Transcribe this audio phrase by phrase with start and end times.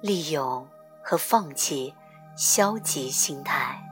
[0.00, 0.66] 利用
[1.02, 1.94] 和放弃
[2.36, 3.82] 消极心态。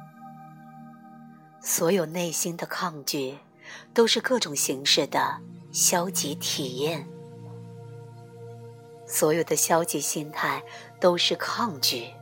[1.60, 3.38] 所有内心的抗拒，
[3.92, 5.40] 都是各种形式的
[5.72, 7.08] 消极体验。
[9.06, 10.62] 所有的消极心态
[11.01, 12.12] 都是抗拒。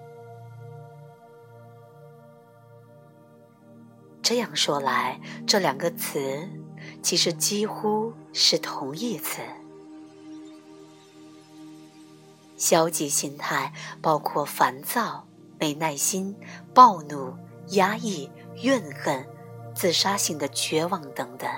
[4.23, 6.49] 这样说来，这两个词
[7.03, 9.43] 其实几乎是同义词。
[12.65, 15.29] 消极心态包括烦躁、
[15.61, 16.35] 没耐心、
[16.73, 17.37] 暴怒、
[17.73, 18.31] 压抑、
[18.63, 19.27] 怨恨。
[19.75, 21.51] 自杀性的绝望等等，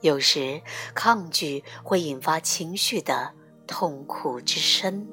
[0.00, 0.60] 有时
[0.96, 3.32] 抗拒会引发情绪的
[3.68, 5.06] 痛苦之深。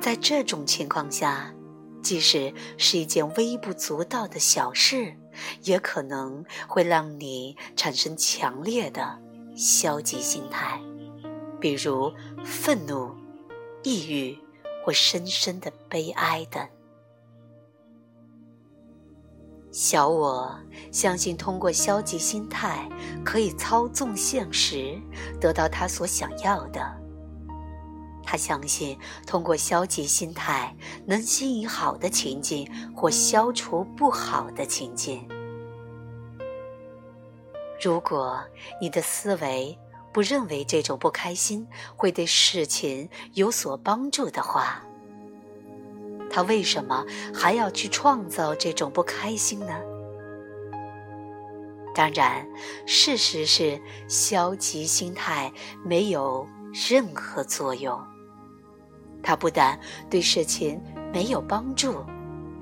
[0.00, 1.54] 在这种情况下，
[2.02, 5.14] 即使是一件微不足道的小事，
[5.62, 9.20] 也可能会让你产生强烈的
[9.54, 10.80] 消极心态，
[11.62, 12.12] 比如
[12.44, 13.14] 愤怒、
[13.84, 14.36] 抑郁
[14.84, 16.68] 或深深的悲哀等。
[19.70, 20.58] 小我
[20.90, 22.88] 相信，通过消极心态
[23.24, 25.00] 可以操纵现实，
[25.40, 27.00] 得到他所想要的。
[28.24, 35.26] 他相信，通过消极心态能吸引好的情境，或消除不好的情境。
[37.80, 38.42] 如果
[38.80, 39.78] 你的思维
[40.12, 44.82] 不认为这种不开心会对事情有所帮助的话，
[46.30, 49.74] 他为什么还要去创造这种不开心呢？
[51.94, 52.46] 当然，
[52.86, 55.52] 事实是消极心态
[55.84, 56.46] 没有
[56.90, 58.00] 任何作用。
[59.22, 59.78] 它不但
[60.10, 60.80] 对事情
[61.12, 62.04] 没有帮助，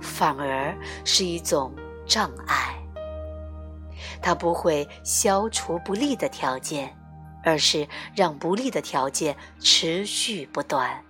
[0.01, 1.73] 反而是一种
[2.07, 2.77] 障碍。
[4.21, 6.95] 它不会消除不利的条件，
[7.45, 11.05] 而是让不利的条件持续不断。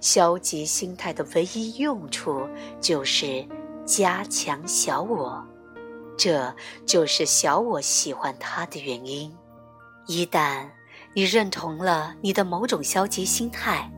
[0.00, 2.48] 消极心态的唯一用处
[2.80, 3.46] 就是
[3.84, 5.44] 加强小我，
[6.16, 9.34] 这就是小我喜欢它的原因。
[10.06, 10.68] 一旦
[11.14, 13.90] 你认同了你的某种消极心态，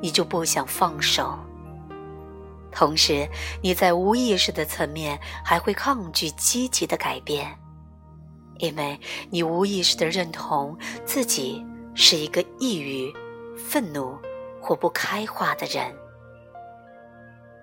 [0.00, 1.38] 你就不想放手。
[2.70, 3.26] 同时，
[3.62, 7.58] 你在无意识的层面还会抗拒积极的改变，
[8.58, 8.98] 因为
[9.30, 13.12] 你无意识的认同自己是一个抑郁、
[13.56, 14.16] 愤怒。
[14.58, 15.94] 或不开化的人，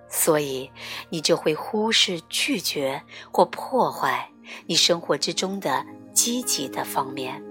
[0.08, 0.70] 所以
[1.10, 4.26] 你就会忽视、拒绝或破坏
[4.64, 5.84] 你生活之中的
[6.14, 7.42] 积极的方面，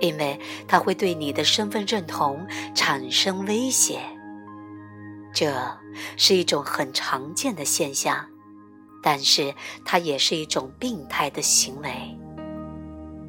[0.00, 4.00] 因为它会对你的身份认同产生威胁。
[5.34, 5.54] 这
[6.16, 8.26] 是一种很常见的现象，
[9.04, 9.54] 但是
[9.84, 12.18] 它也是一种病态的行为。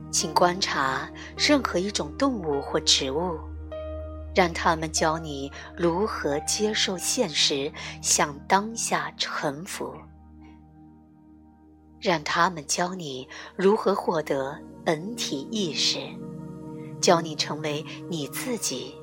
[0.09, 3.37] 请观察任何一种动物或植物。
[4.33, 7.71] 让他们教你如何接受现实，
[8.01, 9.93] 向当下臣服；
[12.01, 15.99] 让他们教你如何获得本体意识，
[16.99, 18.93] 教你成为你自己，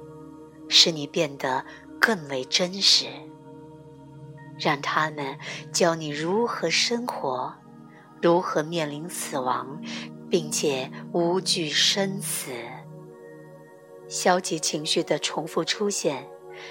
[0.69, 1.65] 使你变得
[1.99, 3.07] 更为真实；
[4.63, 5.37] 让他们
[5.73, 7.53] 教你如何生活，
[8.23, 9.83] 如何面临死亡，
[10.31, 12.53] 并且无惧生死。
[14.09, 16.29] 消极情绪的重复出现，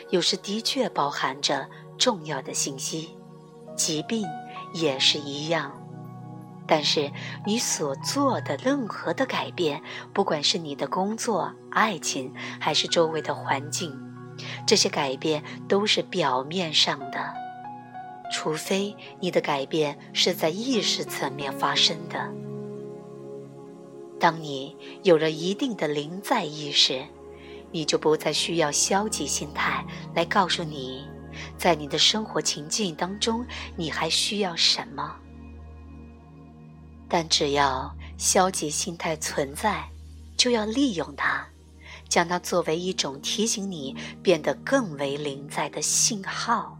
[0.09, 3.17] 有时的确包含着重要的信息。
[3.75, 4.25] 疾病
[4.73, 5.77] 也是一样。
[6.67, 7.11] 但是
[7.45, 9.81] 你所做的任何的改变，
[10.13, 13.91] 不管是你的工作、爱情，还是周围的环境，
[14.65, 17.33] 这些改变都是表面上的，
[18.31, 22.31] 除非你的改变是在意识层面发生的。
[24.19, 27.05] 当你有了一定的临在意识。
[27.73, 29.81] 你就不再需要消极心态
[30.13, 31.07] 来告诉你，
[31.57, 33.45] 在你的生活情境当中，
[33.77, 35.15] 你还需要什么。
[37.07, 39.89] 但只要消极心态存在，
[40.35, 41.47] 就要利用它，
[42.09, 46.77] 将它作为一种提醒你变得更为临在的信号。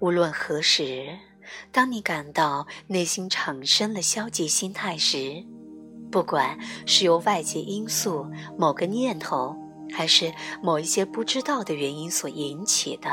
[0.00, 1.18] 无论何时，
[1.72, 5.44] 当你感到内心产生了消极心态时，
[6.10, 6.56] 不管
[6.86, 9.56] 是由外界因素、某个念头，
[9.92, 13.10] 还是某一些不知道的原因所引起的，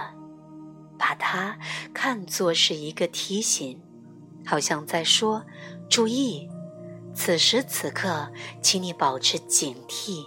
[0.99, 1.57] 把它
[1.93, 3.81] 看作是一个提醒，
[4.45, 5.43] 好像在说
[5.89, 6.47] ：“注意，
[7.15, 10.23] 此时此刻，请你保持警惕。”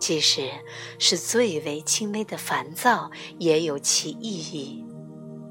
[0.00, 0.50] 即使
[0.98, 4.84] 是最为轻微的烦躁，也有其意义，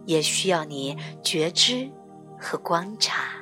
[0.06, 1.90] 也需要你觉知
[2.38, 3.36] 和观察。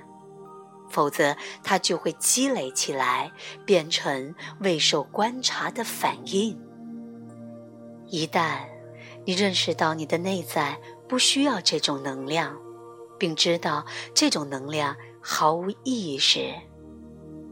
[0.89, 3.31] 否则它就会积累起来，
[3.65, 6.59] 变成未受观察的反应。
[8.07, 8.59] 一旦
[9.25, 12.57] 你认识到你的内在不需要这种能量，
[13.19, 16.53] 并知道这种能量毫无意义时，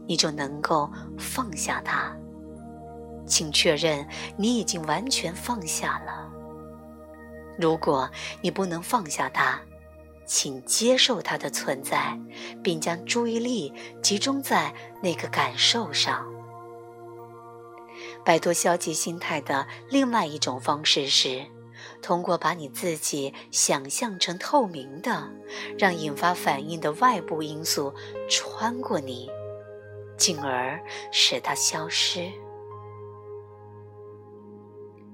[0.06, 2.16] 你就能够放下它。
[3.26, 4.06] 请确认
[4.36, 6.30] 你已经完全放下了。
[7.58, 9.60] 如果你不能放下它，
[10.26, 12.18] 请接受它的存在，
[12.62, 16.26] 并将注意力集中在那个感受上。
[18.24, 21.46] 摆脱消极心态的另外一种方式是，
[22.02, 25.30] 通过把你自己想象成透明的，
[25.78, 27.94] 让引发反应的外部因素
[28.28, 29.30] 穿过你，
[30.18, 30.78] 进而
[31.12, 32.30] 使它消失。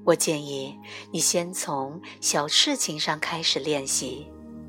[0.04, 0.76] 我建议
[1.10, 4.26] 你先从小事情上开始练习，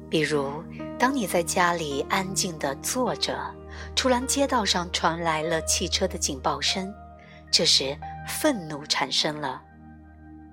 [0.10, 0.64] 比如，
[1.00, 3.36] 当你在家里安静地坐着，
[3.96, 6.94] 突然街道上传来了汽车的警报声，
[7.52, 7.98] 这时
[8.28, 9.62] 愤怒产生了。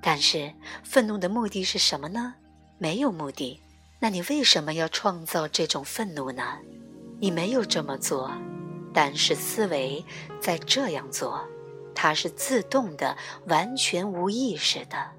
[0.01, 0.51] 但是，
[0.83, 2.35] 愤怒的目的是什么呢？
[2.79, 3.61] 没有目的。
[3.99, 6.43] 那你为什么要创造这种愤怒呢？
[7.21, 8.33] 你没有这么做，
[8.95, 10.03] 但是思维
[10.41, 11.47] 在这样做。
[12.03, 15.11] 它是自动的，完全无意识的。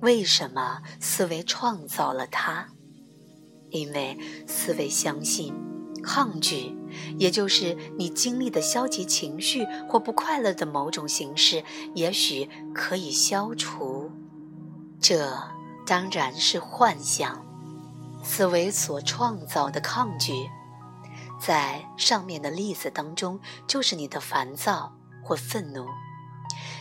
[0.00, 2.68] 为什么思维创造了它？
[3.70, 4.16] 因为
[4.46, 5.52] 思维相信，
[6.04, 6.72] 抗拒，
[7.18, 11.64] 也就是你经历的消极情绪或不快乐的某种形式，
[11.96, 14.12] 也许可以消除。
[15.00, 15.36] 这
[15.84, 17.44] 当然是幻想。
[18.22, 20.48] 思维所创造的抗拒，
[21.40, 24.92] 在上面的例子当中，就是你的烦躁。
[25.26, 25.84] 或愤怒，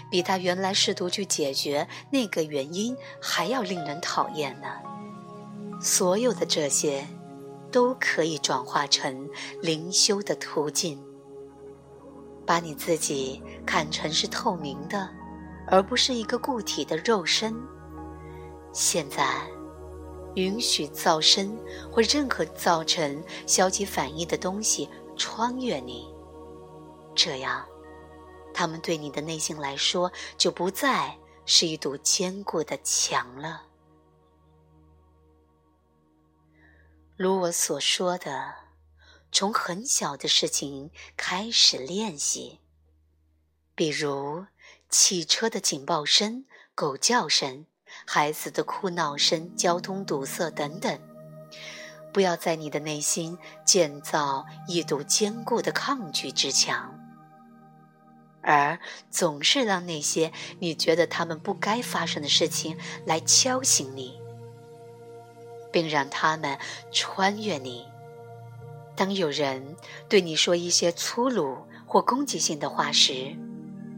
[0.07, 4.67] 比他原来试图去解决那个原因还要令人讨厌呢。
[5.81, 7.05] 所有的这些，
[7.71, 9.27] 都可以转化成
[9.63, 11.03] 灵修的途径。
[12.45, 15.09] 把你自己看成是透明的，
[15.67, 17.55] 而不是一个固体的肉身。
[18.71, 19.41] 现在，
[20.35, 21.57] 允许噪声
[21.91, 24.87] 或任何造成消极反应的东西
[25.17, 26.07] 穿越你，
[27.15, 27.65] 这样。
[28.57, 33.63] 他们对你的内心来说，就不再是一堵坚固的墙了。
[37.17, 38.55] 如我所说的，
[39.29, 42.61] 从很小的事情开始练习，
[43.75, 44.45] 比如
[44.89, 47.65] 汽车的警报声、狗叫声、
[48.07, 50.97] 孩子的哭闹声、交通堵塞等等。
[52.13, 56.94] 不要在你的内心建造一堵坚固的抗拒之墙。
[58.45, 64.19] 而总是让那些你觉得他们不该发生的事情来敲醒你，
[65.71, 66.59] 并让他们
[66.91, 67.85] 穿越你。
[68.95, 69.75] 当有人
[70.07, 71.57] 对你说一些粗鲁
[71.87, 73.35] 或攻击性的话时，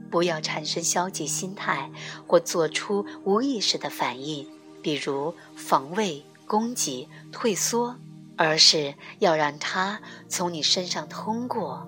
[0.10, 1.92] 不要产生消极心态
[2.26, 4.50] 或做出无意识的反应，
[4.82, 7.98] 比如防卫、攻击、退缩，
[8.38, 11.86] 而是要让它从你身上通过。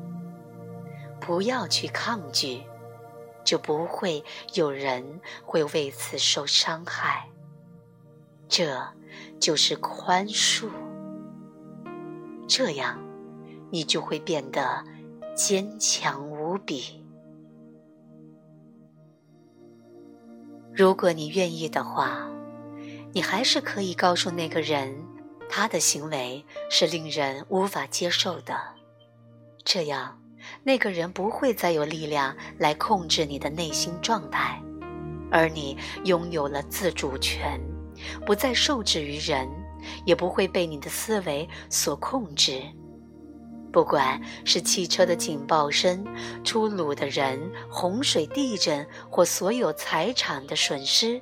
[1.29, 2.63] 不要去抗拒，
[3.43, 4.23] 就不会
[4.55, 7.29] 有人会为此受伤害。
[8.47, 8.81] 这
[9.39, 10.71] 就是宽恕，
[12.47, 12.99] 这样
[13.69, 14.83] 你就会变得
[15.35, 17.05] 坚强无比。
[20.73, 22.27] 如果你愿意的话，
[23.13, 25.05] 你还是可以告诉那个人，
[25.47, 28.59] 他的行为是令人无法接受的。
[29.63, 30.18] 这样。
[30.63, 34.61] 那个人不会再有力量来控制你的内心状态，
[35.31, 37.59] 而你拥有了自主权，
[38.25, 39.47] 不再受制于人，
[40.05, 42.61] 也不会被你的思维所控制。
[43.71, 46.03] 不管是汽车的警报声、
[46.43, 47.39] 粗鲁的人、
[47.69, 51.21] 洪水、地震或所有财产的损失，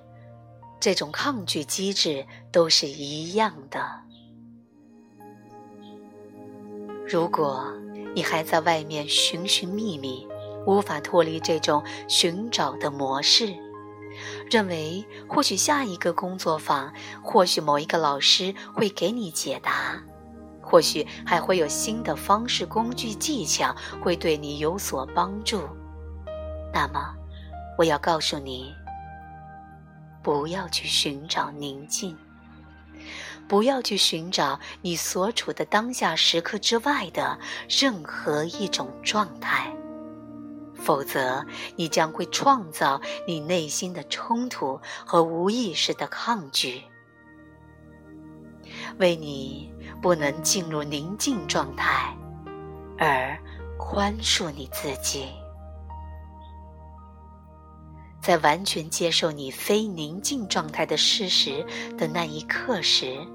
[0.79, 3.86] 这种抗拒机制都是一样的。
[7.05, 7.65] 如果。
[8.17, 10.27] 你还在外面寻寻觅觅，
[10.65, 13.55] 无法脱离这种寻找的模式，
[14.50, 20.01] 认为或许下一个工作坊，或许某一个老师会给你解答，
[20.63, 25.62] 或许还会有新的方式、工具、技巧会对你有所帮助。
[26.74, 27.13] 那么，
[27.77, 28.74] 我要告诉你，
[30.24, 32.17] 不要去寻找宁静。
[33.48, 37.39] 不要去寻找你所处的当下时刻之外的
[37.70, 39.74] 任何一种状态，
[40.75, 46.84] 否则你将会创造你内心的冲突和无意识的抗拒，
[49.00, 52.13] 为你不能进入宁静状态
[52.98, 53.38] 而
[53.77, 55.27] 宽恕你自己。
[58.22, 61.66] 在完全接受你非宁静状态的事实
[61.98, 63.25] 的那一刻时，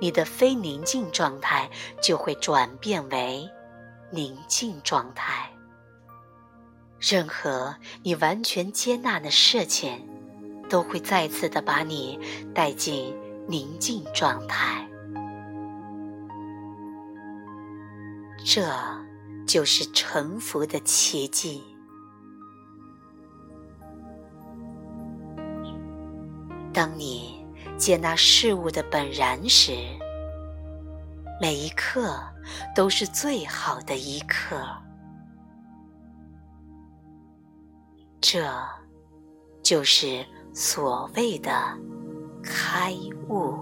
[0.00, 1.70] 你的非宁静状态
[2.02, 3.48] 就会转变为
[4.10, 5.50] 宁静状态。
[6.98, 10.08] 任何你完全接纳的事情，
[10.68, 12.18] 都会再次的把你
[12.54, 13.14] 带进
[13.46, 14.86] 宁静状态。
[18.44, 18.62] 这
[19.46, 21.62] 就是臣服的奇迹。
[26.72, 27.39] 当你
[27.80, 29.72] 接纳事物的本然时，
[31.40, 32.20] 每一刻
[32.76, 34.62] 都是最好的一刻。
[38.20, 38.46] 这，
[39.62, 40.22] 就是
[40.52, 41.50] 所谓的
[42.42, 42.92] 开
[43.30, 43.56] 悟。